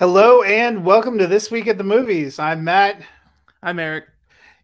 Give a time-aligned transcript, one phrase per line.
[0.00, 2.38] Hello and welcome to this week at the movies.
[2.38, 3.02] I'm Matt.
[3.62, 4.06] I'm Eric.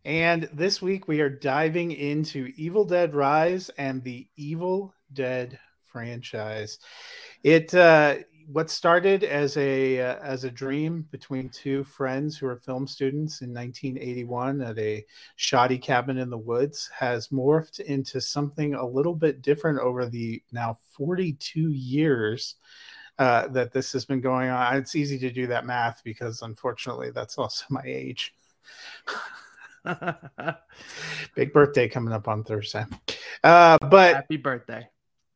[0.07, 5.59] And this week we are diving into Evil Dead Rise and the Evil Dead
[5.93, 6.79] franchise.
[7.43, 8.15] It uh,
[8.51, 13.43] what started as a uh, as a dream between two friends who were film students
[13.43, 19.15] in 1981 at a shoddy cabin in the woods has morphed into something a little
[19.15, 22.55] bit different over the now 42 years
[23.19, 24.77] uh, that this has been going on.
[24.77, 28.35] It's easy to do that math because unfortunately that's also my age.
[31.35, 32.85] Big birthday coming up on Thursday.
[33.45, 34.89] Uh, but happy birthday.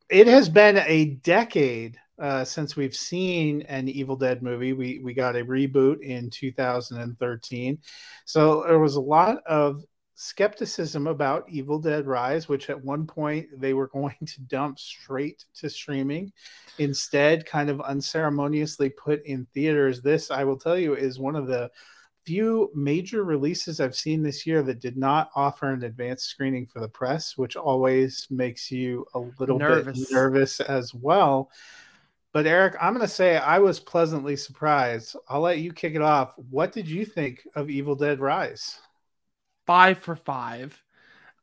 [0.09, 4.73] It has been a decade uh, since we've seen an Evil Dead movie.
[4.73, 7.79] We we got a reboot in 2013,
[8.25, 9.85] so there was a lot of
[10.21, 15.47] skepticism about Evil Dead Rise, which at one point they were going to dump straight
[15.55, 16.31] to streaming,
[16.79, 20.03] instead, kind of unceremoniously put in theaters.
[20.03, 21.71] This, I will tell you, is one of the
[22.27, 26.81] few major releases I've seen this year that did not offer an advanced screening for
[26.81, 30.01] the press, which always makes you a little nervous.
[30.01, 31.51] bit nervous as well.
[32.35, 35.17] But Eric, I'm going to say I was pleasantly surprised.
[35.31, 36.35] I'll let you kick it off.
[36.51, 38.79] What did you think of Evil Dead Rise?
[39.71, 40.83] Five for five.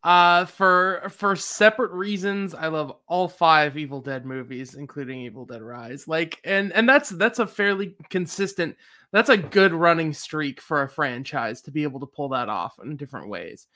[0.03, 5.61] Uh, for for separate reasons, I love all five Evil Dead movies, including Evil Dead
[5.61, 6.09] Rise.
[6.09, 8.75] Like, and and that's that's a fairly consistent.
[9.13, 12.77] That's a good running streak for a franchise to be able to pull that off
[12.83, 13.67] in different ways.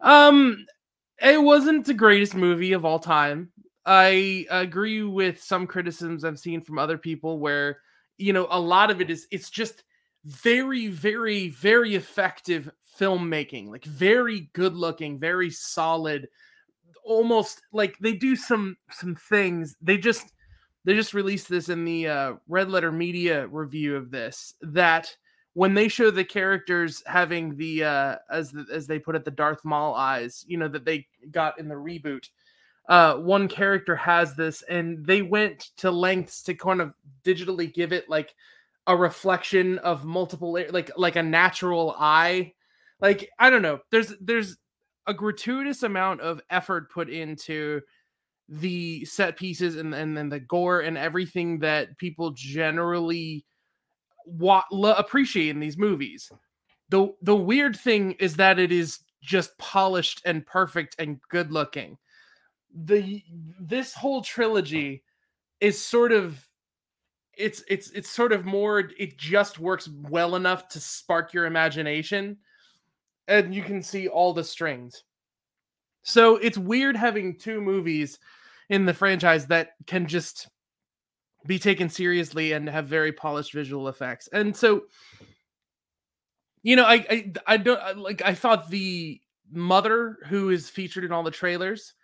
[0.00, 0.66] Um,
[1.20, 3.50] it wasn't the greatest movie of all time.
[3.84, 7.80] I agree with some criticisms I've seen from other people where,
[8.18, 9.82] you know, a lot of it is it's just
[10.24, 16.28] very, very, very effective filmmaking, like very good looking, very solid,
[17.04, 19.76] almost like they do some some things.
[19.80, 20.32] They just
[20.84, 25.14] they just released this in the uh, Red Letter Media review of this that
[25.54, 29.30] when they show the characters having the uh, as the, as they put it the
[29.30, 32.28] Darth Maul eyes, you know that they got in the reboot
[32.90, 36.92] uh, one character has this, and they went to lengths to kind of
[37.24, 38.34] digitally give it like
[38.88, 42.52] a reflection of multiple, like like a natural eye.
[43.00, 43.80] Like I don't know.
[43.90, 44.56] There's there's
[45.06, 47.80] a gratuitous amount of effort put into
[48.48, 53.44] the set pieces and and then the gore and everything that people generally
[54.26, 56.30] wa- lo- appreciate in these movies.
[56.88, 61.98] The the weird thing is that it is just polished and perfect and good looking
[62.74, 63.22] the
[63.60, 65.02] this whole trilogy
[65.60, 66.46] is sort of
[67.36, 72.36] it's it's it's sort of more it just works well enough to spark your imagination
[73.30, 75.04] and you can see all the strings
[76.02, 78.18] so it's weird having two movies
[78.68, 80.48] in the franchise that can just
[81.46, 84.82] be taken seriously and have very polished visual effects and so
[86.62, 89.20] you know i i, I don't like i thought the
[89.50, 91.94] mother who is featured in all the trailers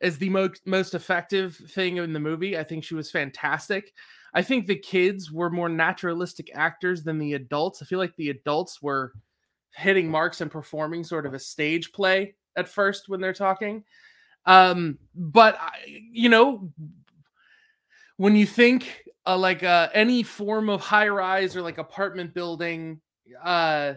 [0.00, 2.58] is the most most effective thing in the movie.
[2.58, 3.92] I think she was fantastic.
[4.34, 7.80] I think the kids were more naturalistic actors than the adults.
[7.80, 9.12] I feel like the adults were
[9.76, 13.84] hitting marks and performing sort of a stage play at first when they're talking.
[14.46, 15.58] Um, but
[16.10, 16.72] you know,
[18.16, 23.00] when you think uh, like uh, any form of high rise or like apartment building,
[23.44, 23.94] uh,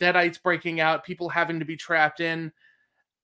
[0.00, 2.52] deadites breaking out, people having to be trapped in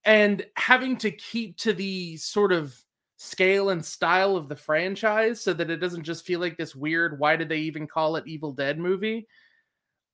[0.04, 2.74] and having to keep to the sort of
[3.18, 7.18] scale and style of the franchise so that it doesn't just feel like this weird
[7.18, 9.26] why did they even call it evil dead movie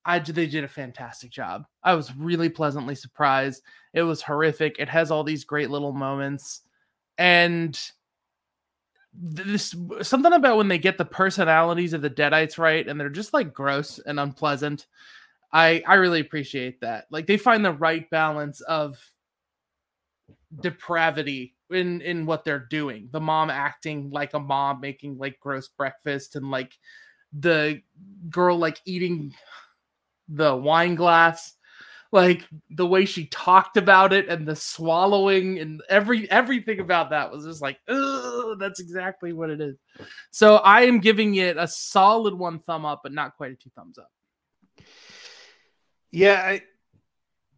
[0.05, 1.65] i they did a fantastic job.
[1.83, 3.63] I was really pleasantly surprised.
[3.93, 4.77] It was horrific.
[4.79, 6.61] It has all these great little moments.
[7.17, 7.79] And
[9.13, 13.31] this something about when they get the personalities of the deadites right and they're just
[13.31, 14.87] like gross and unpleasant
[15.53, 17.05] i i really appreciate that.
[17.11, 18.97] Like they find the right balance of
[20.59, 23.09] depravity in in what they're doing.
[23.11, 26.77] The mom acting like a mom, making like gross breakfast, and like
[27.31, 27.81] the
[28.29, 29.33] girl like eating
[30.29, 31.53] the wine glass
[32.11, 37.31] like the way she talked about it and the swallowing and every everything about that
[37.31, 37.77] was just like
[38.59, 39.75] that's exactly what it is
[40.31, 43.71] so i am giving it a solid one thumb up but not quite a two
[43.75, 44.09] thumbs up
[46.11, 46.61] yeah I,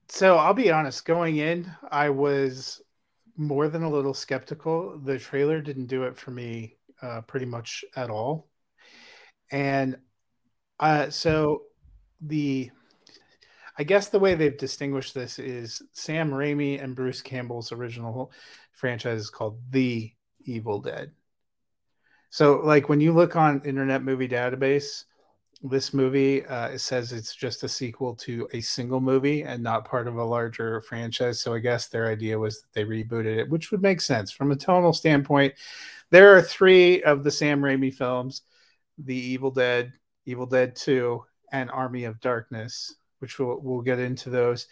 [0.09, 2.81] so i'll be honest going in i was
[3.37, 4.97] more than a little skeptical.
[4.99, 8.49] The trailer didn't do it for me uh, pretty much at all.
[9.51, 9.97] And
[10.79, 11.63] uh, so
[12.21, 12.71] the,
[13.77, 18.31] I guess the way they've distinguished this is Sam Raimi and Bruce Campbell's original
[18.71, 20.11] franchise is called The
[20.45, 21.11] Evil Dead.
[22.29, 25.05] So, like when you look on Internet Movie Database,
[25.63, 29.85] this movie uh, it says it's just a sequel to a single movie and not
[29.85, 31.41] part of a larger franchise.
[31.41, 34.51] So I guess their idea was that they rebooted it, which would make sense from
[34.51, 35.53] a tonal standpoint.
[36.11, 38.41] There are three of the Sam Raimi films:
[38.97, 39.93] The Evil Dead,
[40.25, 41.23] Evil Dead Two,
[41.61, 44.67] and Army of Darkness, which we'll we'll get into those.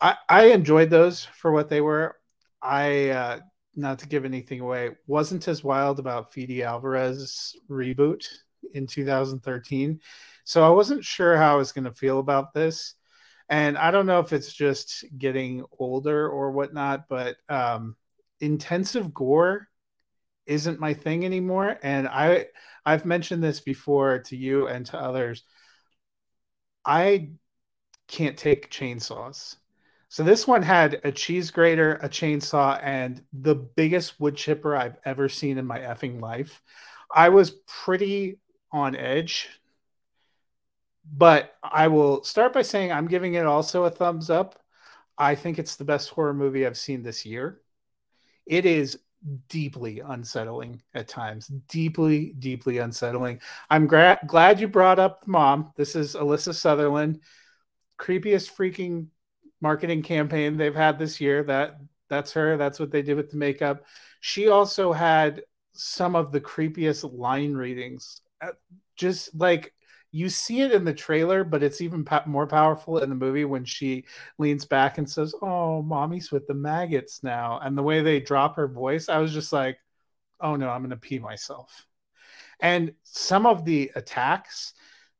[0.00, 2.16] I, I enjoyed those for what they were.
[2.62, 3.40] I uh,
[3.74, 8.26] not to give anything away, wasn't as wild about Fede Alvarez reboot
[8.74, 10.00] in 2013.
[10.44, 12.94] So I wasn't sure how I was going to feel about this.
[13.48, 17.96] And I don't know if it's just getting older or whatnot, but um,
[18.40, 19.68] intensive gore
[20.46, 21.76] isn't my thing anymore.
[21.82, 22.46] And I
[22.86, 25.42] I've mentioned this before to you and to others.
[26.84, 27.30] I
[28.08, 29.56] can't take chainsaws.
[30.08, 34.96] So this one had a cheese grater, a chainsaw, and the biggest wood chipper I've
[35.04, 36.60] ever seen in my effing life.
[37.14, 38.38] I was pretty
[38.72, 39.48] on edge.
[41.12, 44.60] But I will start by saying I'm giving it also a thumbs up.
[45.16, 47.60] I think it's the best horror movie I've seen this year.
[48.46, 48.98] It is
[49.48, 53.40] deeply unsettling at times, deeply, deeply unsettling.
[53.68, 55.72] I'm gra- glad you brought up mom.
[55.76, 57.20] This is Alyssa Sutherland,
[57.98, 59.08] creepiest freaking
[59.60, 61.42] marketing campaign they've had this year.
[61.44, 61.76] That
[62.08, 62.56] that's her.
[62.56, 63.84] That's what they did with the makeup.
[64.20, 68.48] She also had some of the creepiest line readings uh,
[68.96, 69.72] just like
[70.12, 73.64] you see it in the trailer, but it's even more powerful in the movie when
[73.64, 74.06] she
[74.38, 78.56] leans back and says, "Oh, mommy's with the maggots now." And the way they drop
[78.56, 79.78] her voice, I was just like,
[80.40, 81.86] "Oh no, I'm going to pee myself."
[82.60, 84.74] And some of the attacks,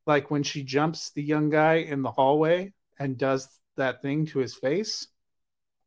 [0.07, 4.39] like when she jumps the young guy in the hallway and does that thing to
[4.39, 5.07] his face,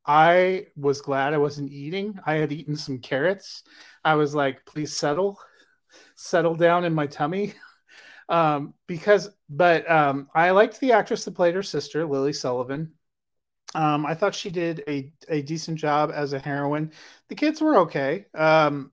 [0.06, 2.18] I was glad I wasn't eating.
[2.26, 3.64] I had eaten some carrots.
[4.04, 5.38] I was like, "Please settle."
[6.16, 7.54] settle down in my tummy.
[8.29, 12.93] Um, because, but um, I liked the actress that played her sister, Lily Sullivan.
[13.75, 16.93] Um, I thought she did a, a decent job as a heroine.
[17.29, 18.26] The kids were okay.
[18.35, 18.93] Um,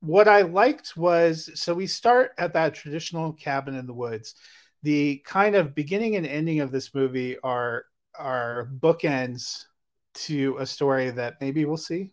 [0.00, 4.34] what I liked was so we start at that traditional cabin in the woods.
[4.82, 7.84] The kind of beginning and ending of this movie are
[8.18, 9.66] are bookends
[10.14, 12.12] to a story that maybe we'll see,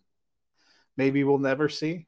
[0.96, 2.06] maybe we'll never see.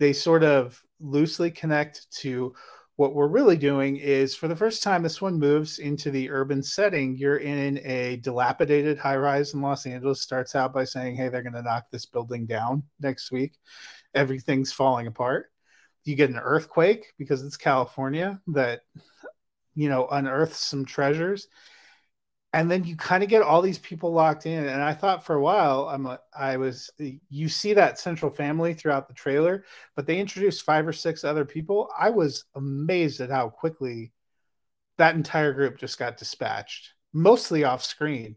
[0.00, 2.54] They sort of loosely connect to
[2.96, 6.62] what we're really doing is for the first time this one moves into the urban
[6.62, 7.16] setting.
[7.16, 11.42] You're in a dilapidated high rise in los angeles starts out by saying hey they're
[11.42, 13.54] going to knock this building down next week.
[14.14, 15.50] Everything's falling apart.
[16.04, 18.82] You get an earthquake because it's california that
[19.74, 21.48] you know unearths some treasures
[22.54, 25.34] and then you kind of get all these people locked in and i thought for
[25.34, 26.88] a while i'm like i was
[27.28, 29.64] you see that central family throughout the trailer
[29.96, 31.90] but they introduced five or six other people.
[31.98, 34.12] I was amazed at how quickly
[34.98, 38.36] that entire group just got dispatched mostly off screen.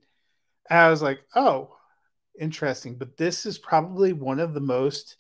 [0.69, 1.75] And i was like oh
[2.39, 2.95] interesting.
[2.95, 5.17] But this is probably one of the most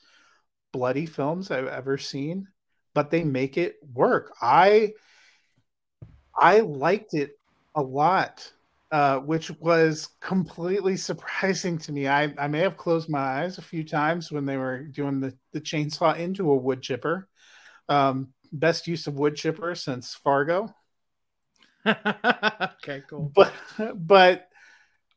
[0.73, 2.47] bloody films i've ever seen
[2.93, 4.33] but they make it work.
[4.41, 4.93] I
[6.35, 7.39] i liked it
[7.75, 8.51] a lot
[8.91, 12.07] uh, which was completely surprising to me.
[12.07, 15.35] I, I may have closed my eyes a few times when they were doing the,
[15.53, 17.27] the chainsaw into a wood chipper.
[17.89, 20.73] Um, best use of wood chipper since Fargo.
[21.85, 23.31] okay, cool.
[23.33, 23.53] But
[23.95, 24.49] but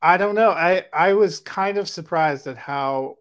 [0.00, 0.50] I don't know.
[0.50, 3.16] I I was kind of surprised at how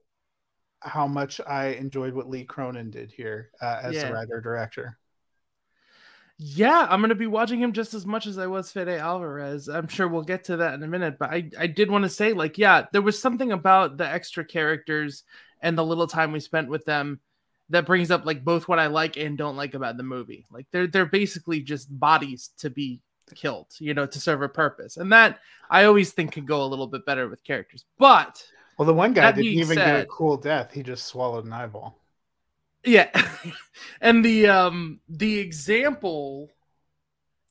[0.82, 4.08] how much I enjoyed what Lee Cronin did here uh, as yeah.
[4.08, 4.99] the writer director.
[6.41, 9.67] Yeah, I'm gonna be watching him just as much as I was Fede Alvarez.
[9.67, 12.10] I'm sure we'll get to that in a minute, but I, I did want to
[12.10, 15.24] say, like, yeah, there was something about the extra characters
[15.62, 17.19] and the little time we spent with them
[17.72, 20.46] that brings up like both what I like and don't like about the movie.
[20.50, 23.01] Like they're they're basically just bodies to be
[23.36, 24.96] killed, you know, to serve a purpose.
[24.96, 27.84] And that I always think could go a little bit better with characters.
[27.98, 28.43] But
[28.77, 30.72] well, the one guy didn't even said, get a cool death.
[30.72, 32.00] He just swallowed an eyeball.
[32.86, 33.09] Yeah.
[34.01, 36.50] and the um the example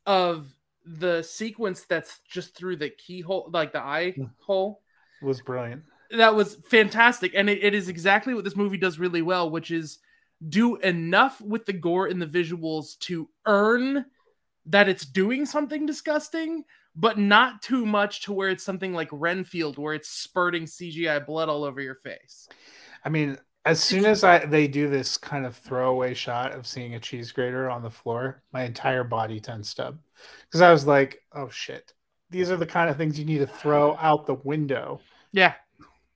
[0.06, 0.52] of
[0.84, 4.24] the sequence that's just through the keyhole like the eye hmm.
[4.40, 4.82] hole
[5.22, 5.82] was brilliant.
[6.10, 7.32] That was fantastic.
[7.34, 9.98] And it, it is exactly what this movie does really well, which is
[10.48, 14.06] do enough with the gore and the visuals to earn
[14.66, 19.78] that it's doing something disgusting, but not too much to where it's something like Renfield,
[19.78, 22.48] where it's spurting CGI blood all over your face.
[23.04, 26.94] I mean, as soon as I they do this kind of throwaway shot of seeing
[26.94, 29.96] a cheese grater on the floor, my entire body tensed up
[30.46, 31.92] because I was like, "Oh shit,
[32.30, 35.00] these are the kind of things you need to throw out the window."
[35.32, 35.54] Yeah,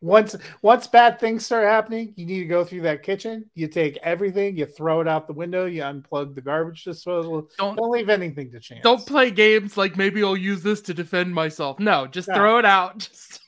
[0.03, 3.49] once once bad things start happening, you need to go through that kitchen.
[3.55, 7.49] You take everything, you throw it out the window, you unplug the garbage disposal.
[7.57, 8.83] Don't, don't leave anything to chance.
[8.83, 11.79] Don't play games like maybe I'll use this to defend myself.
[11.79, 12.99] No, just throw it out.
[13.13, 13.41] Just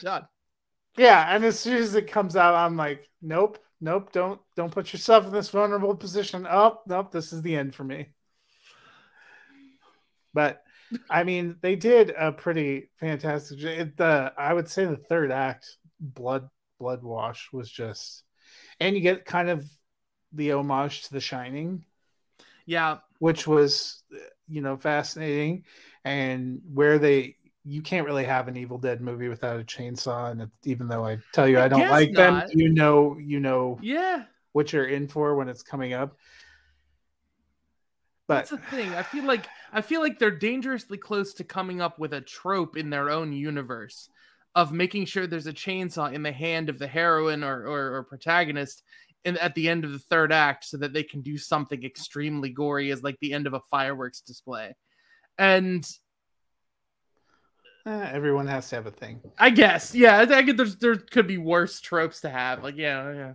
[0.00, 0.28] done.
[0.98, 4.92] Yeah, and as soon as it comes out, I'm like, nope, nope, don't don't put
[4.92, 6.46] yourself in this vulnerable position.
[6.50, 8.08] Oh, nope, this is the end for me.
[10.34, 10.62] But
[11.08, 13.58] I mean, they did a pretty fantastic.
[13.96, 16.48] The I would say the third act, blood
[16.80, 18.24] blood wash, was just,
[18.80, 19.70] and you get kind of
[20.32, 21.84] the homage to The Shining.
[22.66, 24.02] Yeah, which was
[24.48, 25.64] you know fascinating,
[26.04, 27.36] and where they
[27.68, 31.18] you can't really have an Evil Dead movie without a chainsaw, and even though I
[31.32, 32.48] tell you I, I don't like not.
[32.48, 36.16] them, you know you know yeah what you're in for when it's coming up.
[38.26, 38.94] But that's the thing.
[38.94, 42.76] I feel like I feel like they're dangerously close to coming up with a trope
[42.76, 44.08] in their own universe
[44.54, 48.02] of making sure there's a chainsaw in the hand of the heroine or, or, or
[48.04, 48.82] protagonist
[49.24, 52.50] in, at the end of the third act so that they can do something extremely
[52.50, 54.74] gory as like the end of a fireworks display.
[55.38, 55.88] And
[57.88, 59.20] eh, everyone has to have a thing.
[59.38, 59.94] I guess.
[59.94, 62.62] Yeah, I think there's there could be worse tropes to have.
[62.62, 63.32] Like, yeah, yeah.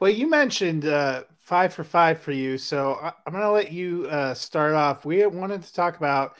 [0.00, 3.72] Well, you mentioned uh, five for five for you, so I, am going to let
[3.72, 5.04] you uh, start off.
[5.04, 6.36] We wanted to talk about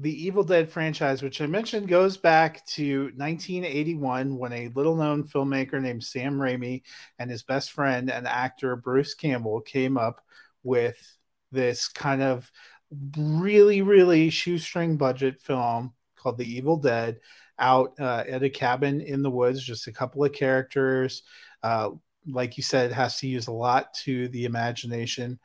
[0.00, 5.24] the Evil Dead franchise, which I mentioned goes back to 1981 when a little known
[5.24, 6.82] filmmaker named Sam Raimi
[7.18, 10.20] and his best friend and actor Bruce Campbell came up
[10.62, 10.96] with
[11.50, 12.50] this kind of
[13.16, 17.20] really, really shoestring budget film called The Evil Dead
[17.58, 21.22] out uh, at a cabin in the woods, just a couple of characters.
[21.62, 21.90] Uh,
[22.26, 25.38] like you said, has to use a lot to the imagination.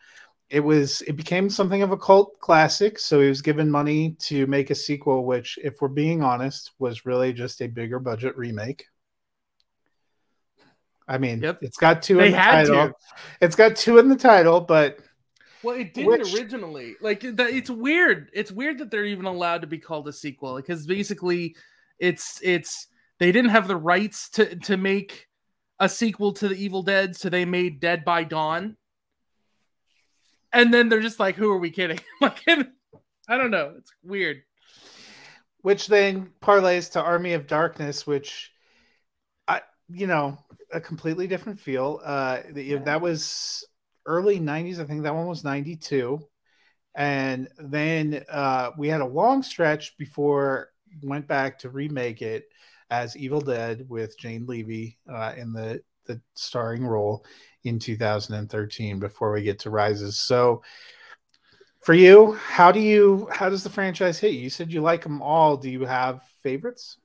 [0.49, 4.45] It was it became something of a cult classic, so he was given money to
[4.47, 8.85] make a sequel, which, if we're being honest, was really just a bigger budget remake.
[11.07, 11.59] I mean, yep.
[11.61, 12.87] it's got two they in the title.
[12.87, 12.95] To.
[13.41, 14.99] It's got two in the title, but
[15.63, 16.33] well, it didn't which...
[16.33, 16.95] originally.
[17.01, 18.29] Like that, it's weird.
[18.33, 21.55] It's weird that they're even allowed to be called a sequel because basically,
[21.99, 22.87] it's it's
[23.19, 25.27] they didn't have the rights to to make
[25.79, 28.77] a sequel to the Evil Dead, so they made Dead by Dawn.
[30.51, 31.99] And then they're just like, who are we kidding?
[32.21, 33.73] like, I don't know.
[33.77, 34.43] It's weird.
[35.61, 38.51] Which then parlays to Army of Darkness, which,
[39.47, 40.37] I you know,
[40.71, 42.01] a completely different feel.
[42.03, 42.79] Uh, yeah.
[42.79, 43.65] that was
[44.05, 44.79] early '90s.
[44.79, 46.19] I think that one was '92,
[46.95, 50.69] and then uh, we had a long stretch before
[51.01, 52.45] went back to remake it
[52.89, 57.25] as Evil Dead with Jane Levy uh, in the the starring role
[57.63, 60.19] in 2013 before we get to rises.
[60.19, 60.61] So
[61.81, 64.41] for you how do you how does the franchise hit you?
[64.41, 65.57] You said you like them all.
[65.57, 66.97] Do you have favorites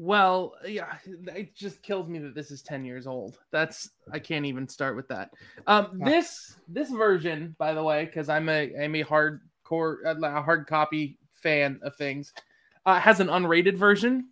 [0.00, 0.96] well yeah
[1.34, 4.94] it just kills me that this is 10 years old that's i can't even start
[4.94, 5.30] with that
[5.66, 10.68] um this this version by the way because i'm a i'm a hardcore a hard
[10.68, 12.32] copy fan of things
[12.86, 14.28] uh, has an unrated version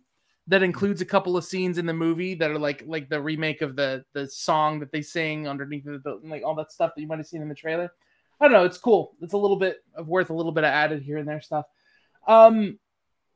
[0.47, 3.61] that includes a couple of scenes in the movie that are like like the remake
[3.61, 7.01] of the the song that they sing underneath the, the like all that stuff that
[7.01, 7.91] you might have seen in the trailer.
[8.39, 9.13] I don't know, it's cool.
[9.21, 11.65] It's a little bit of worth a little bit of added here and there stuff.
[12.27, 12.79] Um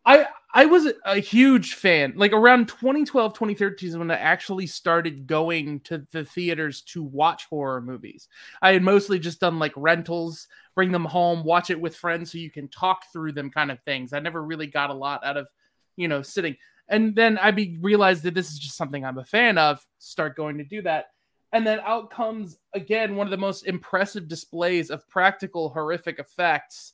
[0.05, 2.13] I I was a huge fan.
[2.15, 7.45] Like around 2012, 2013 is when I actually started going to the theaters to watch
[7.45, 8.27] horror movies.
[8.61, 12.37] I had mostly just done like rentals, bring them home, watch it with friends so
[12.37, 14.11] you can talk through them kind of things.
[14.11, 15.47] I never really got a lot out of,
[15.95, 16.57] you know, sitting.
[16.89, 19.85] And then I be realized that this is just something I'm a fan of.
[19.99, 21.11] Start going to do that.
[21.53, 26.93] And then out comes again one of the most impressive displays of practical horrific effects.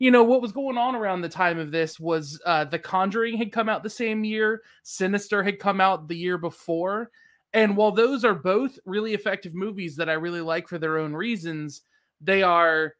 [0.00, 3.36] You know, what was going on around the time of this was uh, The Conjuring
[3.36, 7.10] had come out the same year, Sinister had come out the year before.
[7.52, 11.12] And while those are both really effective movies that I really like for their own
[11.12, 11.82] reasons,
[12.20, 12.94] they are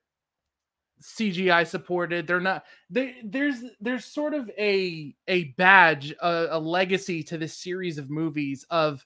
[1.02, 2.26] CGI supported.
[2.26, 2.64] They're not.
[2.90, 8.10] They, there's there's sort of a a badge, a, a legacy to this series of
[8.10, 9.04] movies of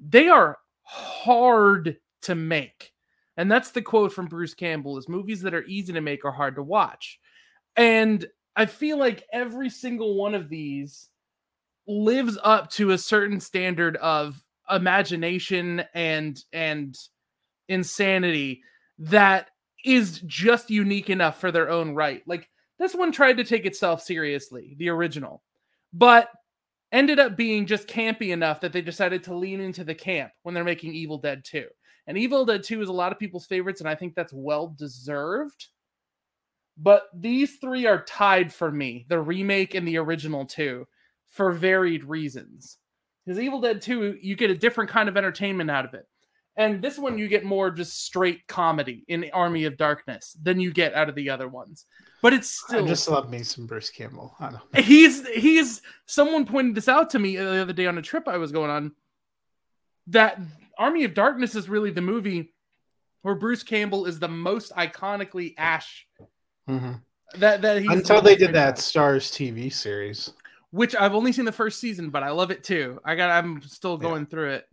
[0.00, 2.92] they are hard to make,
[3.40, 6.30] and that's the quote from Bruce Campbell: "Is movies that are easy to make are
[6.30, 7.18] hard to watch,"
[7.74, 11.08] and I feel like every single one of these
[11.86, 16.94] lives up to a certain standard of imagination and and
[17.68, 18.62] insanity
[18.98, 19.50] that
[19.86, 22.22] is just unique enough for their own right.
[22.26, 22.46] Like
[22.78, 25.42] this one tried to take itself seriously, the original,
[25.94, 26.28] but
[26.92, 30.54] ended up being just campy enough that they decided to lean into the camp when
[30.54, 31.66] they're making Evil Dead 2.
[32.10, 34.66] And Evil Dead 2 is a lot of people's favorites, and I think that's well
[34.66, 35.68] deserved.
[36.76, 40.88] But these three are tied for me the remake and the original two
[41.28, 42.78] for varied reasons.
[43.24, 46.08] Because Evil Dead 2, you get a different kind of entertainment out of it.
[46.56, 50.72] And this one, you get more just straight comedy in Army of Darkness than you
[50.72, 51.86] get out of the other ones.
[52.22, 54.34] But it's still I just love me some Bruce Campbell.
[54.40, 58.02] I don't he's he's someone pointed this out to me the other day on a
[58.02, 58.92] trip I was going on
[60.08, 60.40] that
[60.80, 62.54] Army of Darkness is really the movie
[63.22, 66.06] where Bruce Campbell is the most iconically Ash.
[66.68, 66.92] Mm-hmm.
[67.38, 70.32] That that he's until they did that Starz TV series,
[70.70, 72.98] which I've only seen the first season, but I love it too.
[73.04, 74.28] I got I'm still going yeah.
[74.28, 74.68] through it.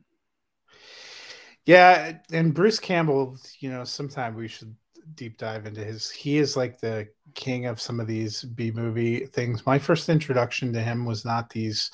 [1.68, 4.74] Yeah, and Bruce Campbell, you know, sometime we should
[5.14, 6.10] deep dive into his.
[6.10, 9.66] He is like the king of some of these B movie things.
[9.66, 11.92] My first introduction to him was not these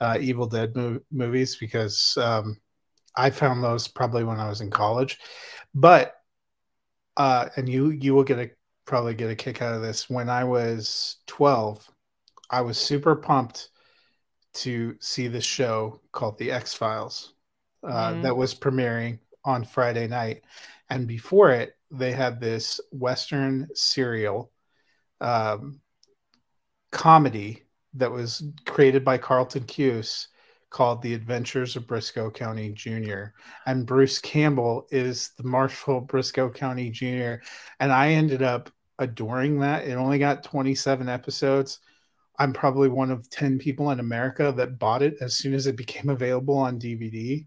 [0.00, 2.56] uh, Evil Dead mo- movies because um,
[3.18, 5.18] I found those probably when I was in college,
[5.74, 6.14] but
[7.16, 8.50] uh, and you you will get a
[8.84, 10.08] probably get a kick out of this.
[10.08, 11.84] When I was twelve,
[12.48, 13.70] I was super pumped
[14.54, 17.34] to see this show called The X Files
[17.82, 18.22] uh, mm-hmm.
[18.22, 20.44] that was premiering on Friday night,
[20.88, 24.52] and before it, they had this Western serial
[25.20, 25.80] um,
[26.92, 30.28] comedy that was created by Carlton Cuse
[30.70, 33.32] called The Adventures of Brisco County Jr.
[33.66, 37.42] And Bruce Campbell is the Marshall Brisco County Jr.
[37.80, 39.86] And I ended up adoring that.
[39.86, 41.80] It only got 27 episodes.
[42.38, 45.76] I'm probably one of 10 people in America that bought it as soon as it
[45.76, 47.46] became available on DVD.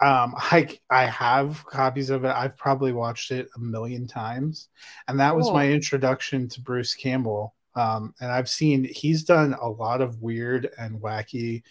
[0.00, 2.34] Um, I I have copies of it.
[2.34, 4.68] I've probably watched it a million times,
[5.06, 7.54] and that was my introduction to Bruce Campbell.
[7.76, 11.62] Um, and I've seen he's done a lot of weird and wacky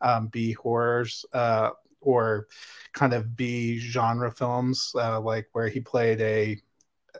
[0.00, 2.46] um, B horrors uh, or
[2.92, 6.60] kind of B genre films, uh, like where he played a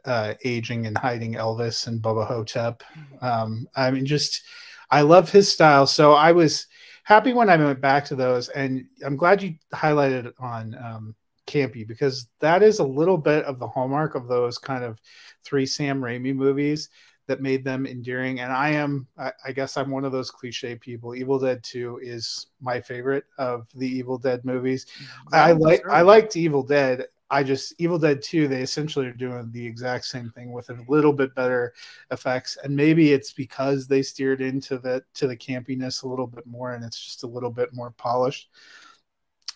[0.05, 2.83] uh, aging and hiding Elvis and Bubba Ho-Tep.
[3.21, 4.43] Um, I mean, just
[4.91, 5.87] I love his style.
[5.87, 6.67] So I was
[7.03, 11.15] happy when I went back to those, and I'm glad you highlighted on um,
[11.47, 15.01] Campy because that is a little bit of the hallmark of those kind of
[15.45, 16.89] three Sam Raimi movies
[17.27, 18.41] that made them endearing.
[18.41, 21.15] And I am, I, I, guess, I'm one of those cliche people.
[21.15, 24.87] Evil Dead Two is my favorite of the Evil Dead movies.
[24.87, 25.35] Mm-hmm.
[25.35, 27.07] I like, I liked Evil Dead.
[27.29, 30.85] I just Evil Dead 2, they essentially are doing the exact same thing with a
[30.89, 31.75] little bit better
[32.13, 32.57] effects.
[32.63, 36.75] And maybe it's because they steered into the to the campiness a little bit more
[36.75, 38.51] and it's just a little bit more polished.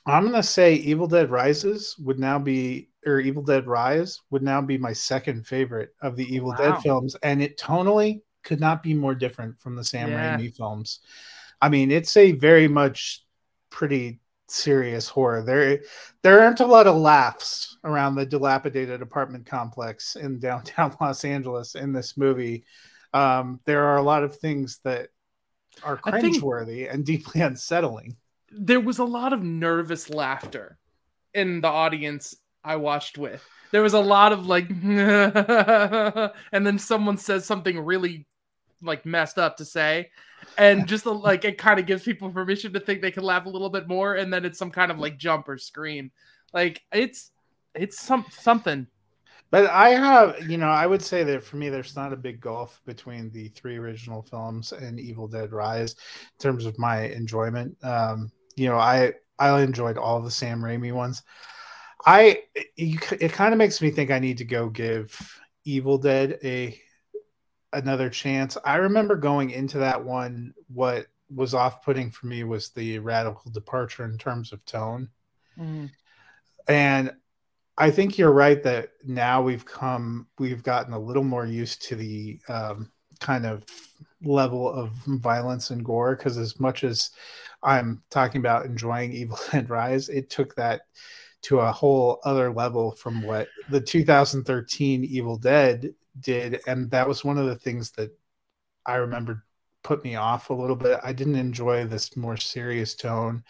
[0.06, 4.60] I'm gonna say Evil Dead Rises would now be or Evil Dead Rise would now
[4.60, 6.56] be my second favorite of the Evil wow.
[6.56, 10.36] Dead films, and it tonally could not be more different from the Sam yeah.
[10.36, 11.00] Raimi films.
[11.60, 13.24] I mean, it's a very much
[13.70, 15.42] pretty serious horror.
[15.42, 15.80] There
[16.22, 21.74] there aren't a lot of laughs around the dilapidated apartment complex in downtown Los Angeles
[21.74, 22.64] in this movie.
[23.12, 25.08] Um, there are a lot of things that
[25.82, 28.16] are cringeworthy and deeply unsettling.
[28.50, 30.78] There was a lot of nervous laughter
[31.34, 32.34] in the audience
[32.64, 33.44] I watched with.
[33.70, 38.26] There was a lot of like, and then someone says something really
[38.82, 40.10] like messed up to say,
[40.58, 43.50] and just like it kind of gives people permission to think they can laugh a
[43.50, 46.10] little bit more, and then it's some kind of like jump or scream.
[46.52, 47.30] Like it's
[47.74, 48.86] it's some something.
[49.50, 52.40] But I have, you know, I would say that for me, there's not a big
[52.40, 57.76] gulf between the three original films and Evil Dead Rise in terms of my enjoyment.
[57.82, 61.22] Um, you know, I I enjoyed all the Sam Raimi ones.
[62.06, 66.38] I it, it kind of makes me think I need to go give Evil Dead
[66.42, 66.78] a
[67.72, 68.56] another chance.
[68.64, 74.04] I remember going into that one what was off-putting for me was the radical departure
[74.04, 75.08] in terms of tone.
[75.56, 75.90] Mm.
[76.66, 77.12] And
[77.78, 81.96] I think you're right that now we've come we've gotten a little more used to
[81.96, 83.64] the um, kind of
[84.22, 87.10] level of violence and gore because as much as
[87.62, 90.82] I'm talking about enjoying Evil Dead Rise, it took that
[91.42, 97.24] to a whole other level from what the 2013 Evil Dead did, and that was
[97.24, 98.10] one of the things that
[98.84, 99.44] I remember
[99.82, 101.00] put me off a little bit.
[101.02, 103.42] I didn't enjoy this more serious tone.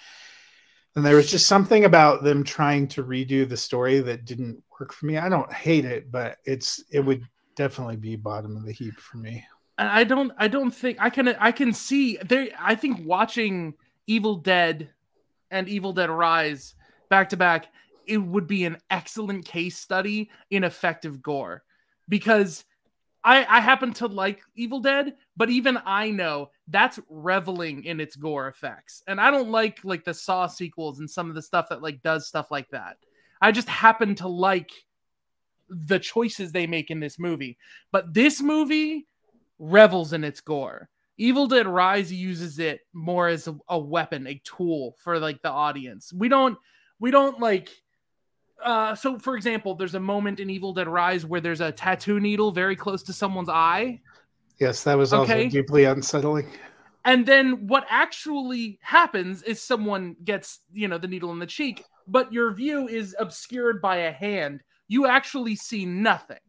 [0.97, 4.93] And there was just something about them trying to redo the story that didn't work
[4.93, 5.19] for me.
[5.19, 9.19] I don't hate it, but it's it would definitely be bottom of the heap for
[9.19, 9.45] me.
[9.79, 13.75] And I don't I don't think I can I can see there I think watching
[14.11, 14.91] Evil Dead
[15.53, 16.75] and Evil Dead Rise
[17.11, 17.69] back to back,
[18.09, 21.63] it would be an excellent case study in effective gore
[22.09, 22.65] because
[23.23, 28.17] I, I happen to like Evil Dead, but even I know that's reveling in its
[28.17, 29.05] gore effects.
[29.07, 32.03] And I don't like like the Saw sequels and some of the stuff that like
[32.03, 32.97] does stuff like that.
[33.41, 34.73] I just happen to like
[35.69, 37.59] the choices they make in this movie.
[37.93, 39.07] But this movie
[39.61, 40.89] revels in its gore.
[41.21, 45.51] Evil Dead Rise uses it more as a, a weapon, a tool for like the
[45.51, 46.15] audience.
[46.15, 46.57] We don't
[46.99, 47.69] we don't like
[48.65, 52.21] uh so for example, there's a moment in Evil Dead Rise where there's a tattoo
[52.21, 54.01] needle very close to someone's eye.
[54.59, 55.45] Yes, that was Okay.
[55.45, 56.51] also deeply unsettling.
[57.05, 61.85] And then what actually happens is someone gets, you know, the needle in the cheek,
[62.07, 64.63] but your view is obscured by a hand.
[64.89, 66.45] You actually see nothing.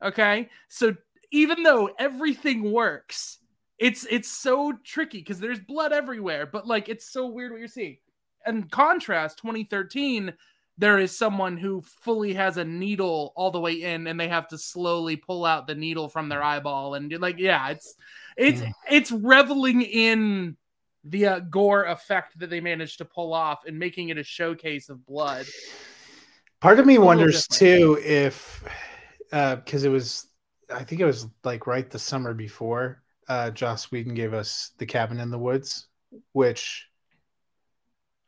[0.00, 0.48] Okay?
[0.68, 0.94] So
[1.32, 3.38] even though everything works,
[3.78, 7.68] it's it's so tricky because there's blood everywhere, but like it's so weird what you're
[7.68, 7.98] seeing.
[8.46, 10.32] And contrast 2013
[10.80, 14.46] there is someone who fully has a needle all the way in and they have
[14.46, 17.96] to slowly pull out the needle from their eyeball and like yeah it's
[18.36, 18.72] it's Mm.
[18.88, 20.56] it's reveling in
[21.02, 24.88] the uh, gore effect that they managed to pull off and making it a showcase
[24.88, 25.46] of blood
[26.60, 27.98] Part of me wonders different.
[27.98, 28.62] too if
[29.32, 30.28] because it was
[30.72, 34.86] I think it was like right the summer before uh Joss Whedon gave us the
[34.86, 35.86] cabin in the woods,
[36.32, 36.88] which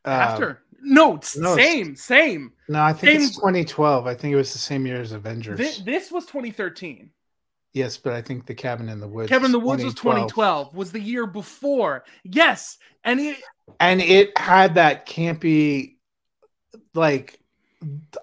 [0.04, 4.06] uh, after no, no, same same no, I think it's 2012.
[4.06, 5.58] I think it was the same year as Avengers.
[5.58, 7.10] Thi- this was 2013
[7.72, 9.28] yes, but I think the cabin in the woods.
[9.28, 13.36] kevin is the woods was 2012 was the year before yes and it,
[13.78, 15.96] and it had that campy
[16.94, 17.38] like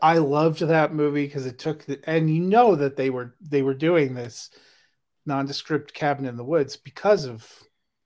[0.02, 3.62] i loved that movie because it took the, and you know that they were they
[3.62, 4.52] were doing this
[5.28, 7.48] nondescript cabin in the woods because of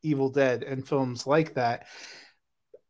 [0.04, 1.86] evil dead and films like that.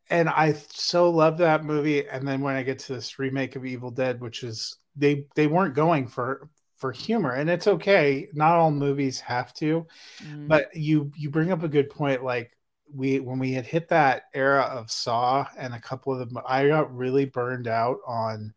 [0.09, 2.07] And i so love that movie.
[2.07, 5.47] And then when i get to this remake of evil dead which is they they
[5.47, 7.31] weren't going for for humor.
[7.33, 8.27] And it's okay.
[8.33, 9.85] Not all movies have to
[10.23, 10.47] Mm.
[10.47, 12.23] but you you bring up a good point.
[12.23, 12.57] Like
[12.93, 16.67] we when we had hit that era of saw and a couple of them i
[16.67, 18.53] got really burned out on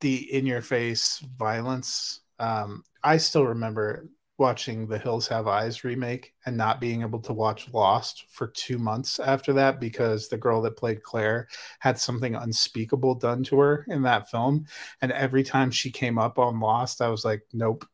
[0.00, 2.20] the in your face violence.
[2.38, 4.08] Um i still remember
[4.40, 8.78] watching the hills have eyes remake and not being able to watch lost for two
[8.78, 11.46] months after that because the girl that played claire
[11.78, 14.66] had something unspeakable done to her in that film.
[15.02, 17.86] And every time she came up on lost i was like nope.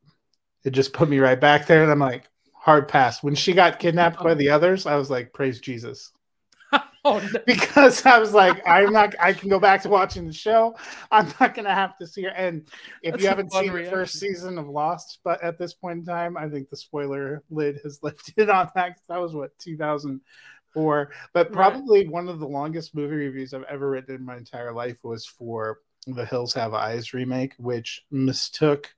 [0.64, 3.22] It just put me right back there and i'm like hard pass.
[3.22, 4.34] When she got kidnapped by oh.
[4.34, 6.12] the others i was like praise jesus
[7.06, 7.40] oh no.
[7.46, 10.74] because i was like i'm not i can go back to watching the show
[11.10, 12.68] i'm not gonna have to see her and
[13.02, 16.04] if That's you haven't seen the first season of lost but at this point in
[16.04, 18.98] time i think the spoiler lid has lifted on that.
[19.08, 21.52] that was what 2004 but Right.
[21.54, 25.26] probably one of the longest movie reviews i've ever written in my entire life was
[25.26, 28.90] for the hills have eyes remake which mistook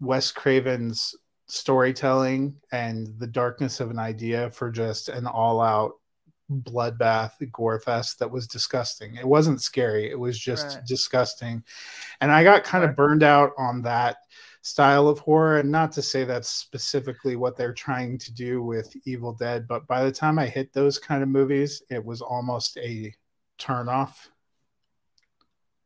[0.00, 1.14] wes craven's
[1.48, 5.92] storytelling and the darkness of an idea for just an all-out
[6.50, 9.14] bloodbath gore fest that was disgusting.
[9.16, 10.10] It wasn't scary.
[10.10, 10.86] It was just Right.
[10.86, 11.64] disgusting.
[12.20, 12.90] And i got kind Right.
[12.90, 14.18] of burned out on that
[14.62, 15.58] style of horror.
[15.58, 19.86] And not to say that's specifically what they're trying to do with evil dead but
[19.86, 23.12] by the time i hit those kind of movies it was almost a
[23.58, 24.28] turn off.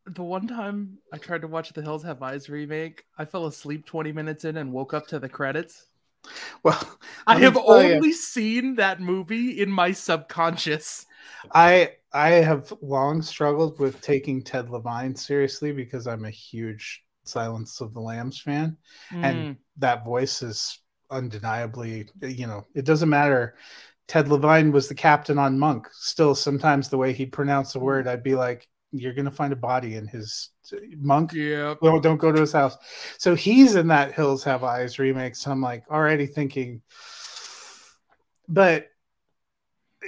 [0.06, 3.86] The one time i tried to watch the hills have eyes remake i fell asleep
[3.86, 5.86] 20 minutes in and woke up to the credits
[6.62, 11.06] well i have only seen that movie in my subconscious
[11.52, 17.80] I I have long struggled with taking Ted Levine seriously because I'm a huge Silence
[17.80, 18.76] of the Lambs fan.
[19.12, 19.56] And- Mm.
[19.78, 20.78] That voice is
[21.10, 23.56] undeniably, you know, it doesn't matter.
[24.08, 25.88] Ted Levine was the captain on Monk.
[25.92, 28.66] Still, sometimes the way he pronounced a word, I'd be like,
[28.98, 30.50] "You're gonna find a body in his
[30.96, 32.76] Monk." yeah Well, don't go to his house.
[33.18, 35.36] So he's in that Hills Have Eyes remake.
[35.36, 36.82] So I'm like already thinking,
[38.48, 38.88] but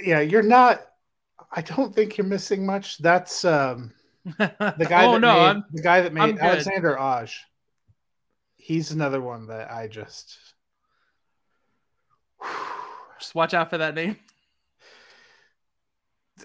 [0.01, 0.81] yeah, you're not.
[1.51, 2.97] I don't think you're missing much.
[2.99, 3.93] That's um
[4.37, 6.39] the guy oh that no made, I'm, the guy that I'm made.
[6.39, 7.31] Alexander Aja.
[8.57, 10.37] He's another one that I just
[13.19, 14.17] just watch out for that name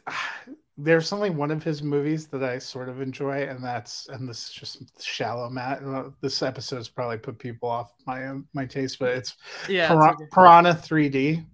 [0.76, 4.48] there's only one of his movies that I sort of enjoy, and that's and this
[4.48, 5.48] is just shallow.
[5.48, 9.36] Matt, Uh, this episode's probably put people off my my taste, but it's
[9.68, 10.28] yeah Pira- it's okay.
[10.32, 11.46] Piranha 3D.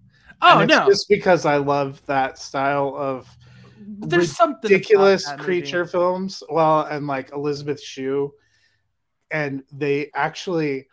[0.43, 3.29] oh no just because I love that style of
[3.79, 5.45] there's something ridiculous that movie.
[5.47, 6.43] creature films.
[6.49, 8.33] Well, and like Elizabeth Shue,
[9.31, 10.87] and they actually,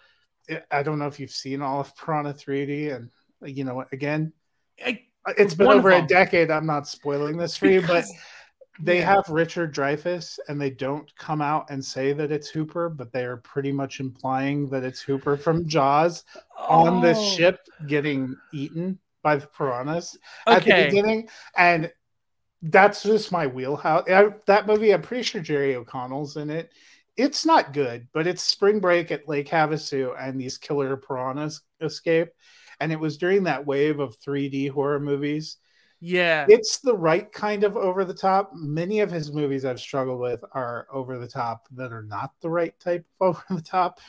[0.71, 3.09] I don't know if you've seen all of Piranha 3D, and
[3.45, 4.31] you know, again,
[4.85, 5.03] I-
[5.37, 6.51] it's been over a decade.
[6.51, 8.05] I'm not spoiling this for you, but
[8.79, 9.15] they yeah.
[9.15, 13.25] have Richard Dreyfuss, and they don't come out and say that it's Hooper, but they
[13.25, 16.23] are pretty much implying that it's Hooper from Jaws
[16.57, 21.91] on this Oh, ship getting eaten by the piranhas at the beginning, and
[22.61, 24.09] that's just my wheelhouse.
[24.09, 26.71] I, that movie, I'm pretty sure Jerry O'Connell's in it.
[27.15, 32.29] It's not good, but it's spring break at Lake Havasu, and these killer piranhas escape,
[32.79, 35.57] and it was during that wave of 3D horror movies.
[35.99, 36.45] Yeah.
[36.49, 38.51] It's the right kind of over the top.
[38.53, 42.49] Many of his movies I've struggled with are over the top that are not the
[42.49, 43.99] right type of over the top.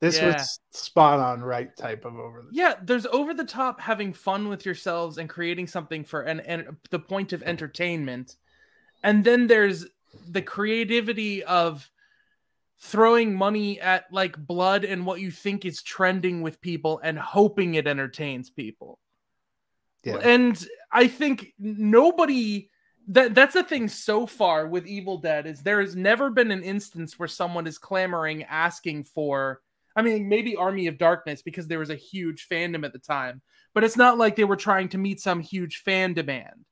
[0.00, 0.34] This Yeah.
[0.36, 4.48] was spot on right type of over the Yeah, there's over the top having fun
[4.48, 8.36] with yourselves and creating something for an, and the point of entertainment.
[9.02, 9.86] And then there's
[10.28, 11.90] the creativity of
[12.78, 17.74] throwing money at like blood and what you think is trending with people and hoping
[17.74, 18.98] it entertains people.
[20.04, 20.18] Yeah.
[20.18, 22.70] And I think nobody
[23.08, 26.62] that that's the thing so far with Evil Dead is there has never been an
[26.62, 29.60] instance where someone is clamoring asking for
[29.94, 33.40] I mean maybe Army of Darkness because there was a huge fandom at the time,
[33.74, 36.66] but it's not like they were trying to meet some huge fan demand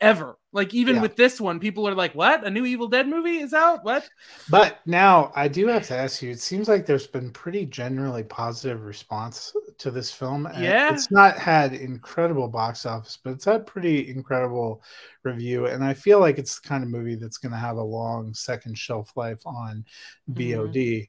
[0.00, 0.38] ever.
[0.52, 1.02] Like even Yeah.
[1.02, 2.44] with this one, people are like, "What?
[2.44, 3.84] A new Evil Dead movie is out?
[3.84, 4.08] What?"
[4.48, 8.22] But now I do have to ask you, it seems like there's been pretty generally
[8.22, 10.48] positive response to this film.
[10.58, 10.92] Yeah.
[10.92, 14.82] It's not had incredible box office, but it's had pretty incredible
[15.22, 15.66] review.
[15.66, 18.32] And I feel like it's the kind of movie that's going to have a long
[18.32, 19.84] second shelf life on
[20.30, 20.40] mm-hmm.
[20.40, 21.08] VOD.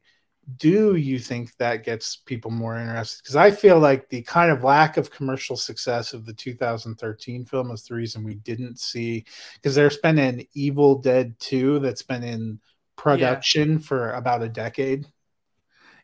[0.58, 3.22] Do you think that gets people more interested?
[3.22, 7.72] Because I feel like the kind of lack of commercial success of the 2013 film
[7.72, 9.26] is the reason we didn't see.
[9.56, 12.60] Because there's been an Evil Dead 2 that's been in
[12.96, 15.06] production for about a decade.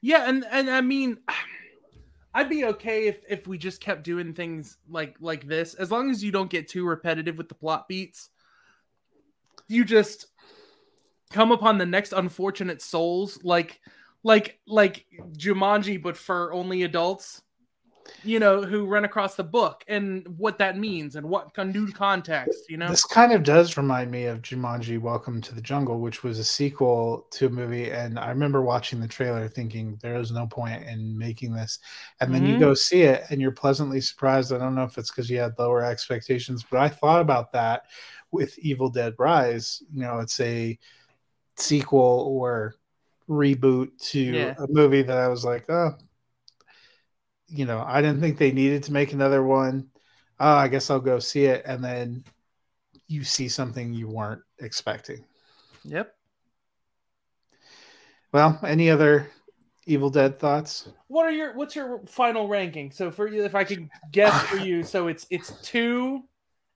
[0.01, 1.17] Yeah, and and I mean,
[2.33, 6.11] I'd be okay if if we just kept doing things like like this, as long
[6.11, 8.29] as you don't get too repetitive with the plot beats.
[9.67, 10.27] You just
[11.31, 13.81] come upon the next unfortunate souls, like
[14.25, 15.05] like like
[15.37, 17.41] Jumanji, but for only adults.
[18.23, 21.91] You know, who run across the book and what that means and what con- new
[21.91, 22.69] context.
[22.69, 26.23] You know, This kind of does remind me of Jumanji Welcome to the Jungle, which
[26.23, 27.89] was a sequel to a movie.
[27.91, 31.79] And I remember watching the trailer thinking there is no point in making this.
[32.19, 32.59] And then you Mhm.
[32.59, 34.53] go see it and you're pleasantly surprised.
[34.53, 37.83] I don't know if it's because you had lower expectations, but I thought about that
[38.31, 39.81] with Evil Dead Rise.
[39.91, 40.77] You know, it's a
[41.57, 42.75] sequel or
[43.29, 44.55] reboot to Yeah.
[44.57, 45.91] a movie that I was like, oh,
[47.47, 49.89] you know, I didn't think they needed to make another one.
[50.39, 51.63] Oh, I guess I'll go see it.
[51.65, 52.23] And then
[53.07, 55.23] you see something you weren't expecting.
[55.83, 56.15] yep.
[58.31, 59.29] Well, any other
[59.85, 60.89] Evil Dead thoughts?
[61.07, 62.91] What are your what's your final ranking?
[62.91, 66.23] So for you, if I could guess for you, so it's it's two,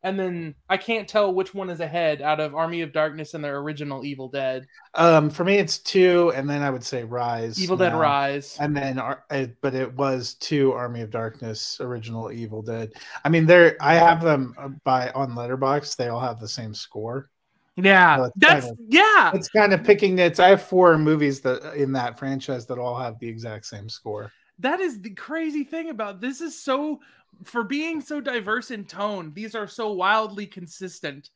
[0.04, 3.44] and then I can't tell which one is ahead out of Army of Darkness and
[3.44, 4.66] their original Evil Dead.
[4.94, 7.62] Um, for me, it's two, and then I would say Rise.
[7.62, 7.94] Evil Dead.
[7.94, 8.58] Rise.
[8.60, 9.02] And then,
[9.62, 12.94] but it was two Army of Darkness original Evil Dead.
[13.26, 15.96] I mean, they're I have them uh, by on Letterboxd.
[15.98, 17.30] They all have the same score.
[17.76, 19.32] Yeah, it's that's kind of- yeah.
[19.34, 20.40] It's kind of picking nits.
[20.40, 24.32] I have four movies that in that franchise that all have the exact same score.
[24.60, 27.00] That is the crazy thing about this is so
[27.44, 29.32] for being so diverse in tone.
[29.34, 31.30] These are so wildly consistent,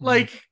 [0.00, 0.48] like,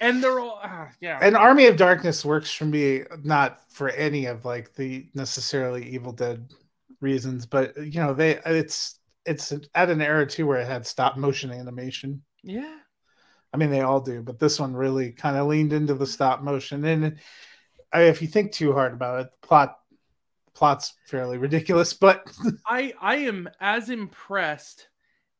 [0.00, 1.18] and they're all ah, yeah.
[1.22, 6.12] and Army of Darkness works for me not for any of like the necessarily Evil
[6.12, 6.52] Dead
[7.00, 11.16] reasons, but you know they it's it's at an era too where it had stop
[11.16, 12.22] motion animation.
[12.42, 12.78] yeah.
[13.52, 16.42] I mean they all do, but this one really kind of leaned into the stop
[16.42, 16.84] motion.
[16.84, 17.18] And
[17.92, 19.78] I, if you think too hard about it, the plot
[20.54, 22.24] plot's fairly ridiculous, but
[22.66, 24.88] I I am as impressed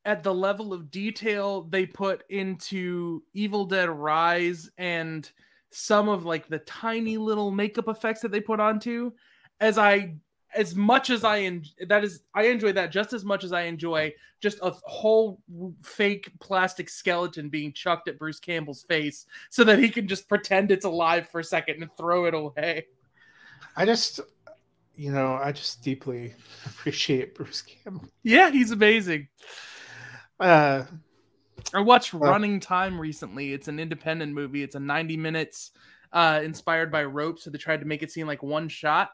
[0.05, 5.31] at the level of detail they put into Evil Dead Rise and
[5.71, 9.13] some of like the tiny little makeup effects that they put onto
[9.61, 10.15] as I
[10.55, 13.63] as much as I en- that is I enjoy that just as much as I
[13.63, 15.41] enjoy just a whole
[15.83, 20.71] fake plastic skeleton being chucked at Bruce Campbell's face so that he can just pretend
[20.71, 22.87] it's alive for a second and throw it away.
[23.77, 24.21] I just
[24.97, 26.35] you know I just deeply
[26.67, 28.09] appreciate Bruce Campbell.
[28.23, 29.29] Yeah, he's amazing.
[30.41, 30.85] Uh,
[31.73, 33.53] I watched Well- Running Time recently.
[33.53, 34.63] It's an independent movie.
[34.63, 35.73] It's a 90 minutes
[36.13, 39.11] uh inspired by rope, so they tried to make it seem like one shot.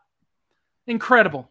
[0.87, 1.51] Incredible.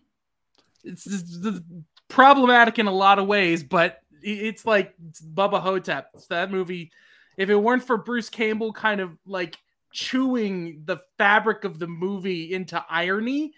[0.83, 1.59] It's, it's- it's
[2.07, 4.93] problematic in a lot of ways, but it's like
[5.33, 6.09] Bubba Hotep.
[6.13, 6.91] It's that movie.
[7.37, 9.57] If it weren't for Bruce Campbell kind of like
[9.93, 13.53] chewing the fabric of the movie into irony,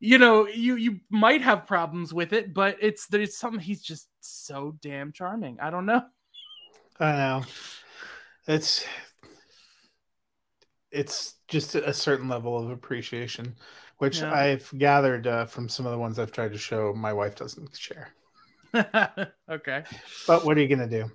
[0.00, 4.08] you know, you you might have problems with it, but it's there's something he's just
[4.20, 5.58] so damn charming.
[5.60, 6.02] I don't know.
[7.00, 7.44] I know.
[8.46, 8.84] It's
[10.90, 13.54] it's just a certain level of appreciation,
[13.98, 14.32] which Yeah.
[14.32, 16.92] I've gathered uh, from some of the ones I've tried to show.
[16.94, 18.14] My wife doesn't share,
[19.50, 19.84] okay.
[20.26, 21.10] but what are you gonna do?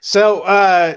[0.00, 0.96] So uh,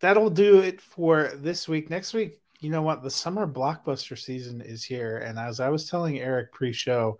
[0.00, 1.90] that'll do it for this week.
[1.90, 3.02] Next week, you know what?
[3.02, 7.18] The summer blockbuster season is here, and as I was telling Eric pre-show,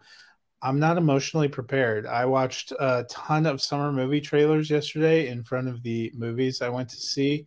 [0.63, 2.07] I'm not emotionally prepared.
[2.07, 6.71] I watched a ton of summer movie trailers yesterday in front of the movies I
[6.71, 7.47] went to see,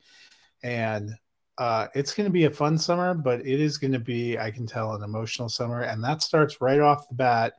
[0.64, 1.12] and
[1.58, 4.52] uh, it's going to be a fun summer, but it is going to be, I
[4.52, 7.54] can tell, an emotional summer, and that starts right off the bat.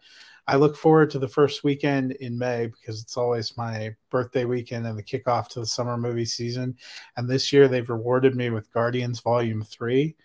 [0.50, 4.84] I look forward to the first weekend in May because it's always my birthday weekend
[4.84, 6.76] and the kickoff to the summer movie season.
[7.16, 10.16] And this year they've rewarded me with Guardians Volume 3.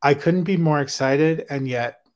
[0.00, 2.06] I couldn't be more excited, and yet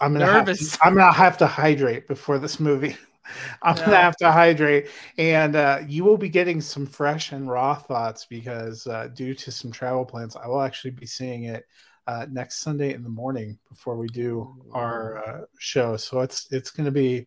[0.00, 0.72] I'm gonna Nervous.
[0.72, 2.96] To, I'm gonna have to hydrate before this movie.
[3.62, 3.84] I'm yeah.
[3.84, 8.26] gonna have to hydrate, and uh, you will be getting some fresh and raw thoughts
[8.28, 11.66] because uh, due to some travel plans, I will actually be seeing it
[12.06, 15.96] uh, next Sunday in the morning before we do our uh, show.
[15.96, 17.26] So it's it's gonna be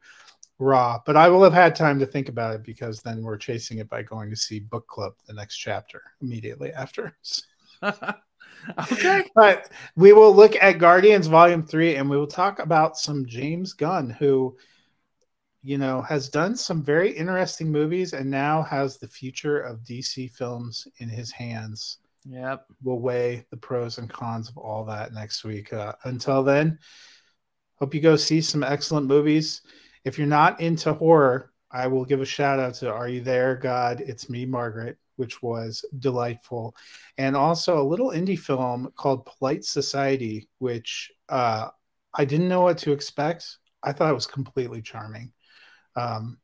[0.59, 3.79] raw, but I will have had time to think about it because then we're chasing
[3.79, 7.15] it by going to see book club the next chapter immediately after.
[7.83, 9.23] okay.
[9.35, 13.73] But we will look at Guardians Volume 3 and we will talk about some James
[13.73, 14.55] Gunn, who,
[15.63, 20.31] you know, has done some very interesting movies and now has the future of DC
[20.31, 21.97] films in his hands.
[22.25, 22.65] Yep.
[22.81, 25.73] We'll weigh the pros and cons of all that next week.
[25.73, 26.79] Uh, until then,
[27.75, 29.61] hope you go see some excellent movies.
[30.05, 33.55] If you're not into horror, I will give a shout out to Are You There,
[33.55, 34.01] God?
[34.01, 36.75] It's Me, Margaret which was delightful,
[37.17, 41.69] and also a little indie film called Polite Society, which uh,
[42.13, 43.57] I didn't know what to expect.
[43.83, 45.31] I thought it was completely charming.
[45.95, 46.39] Um,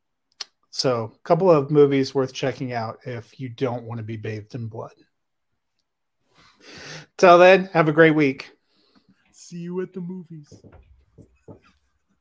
[0.70, 4.54] so, a couple of movies worth checking out if you don't want to be bathed
[4.54, 4.94] in blood.
[7.16, 8.50] Till then, have a great week.
[9.32, 10.52] See you at the movies.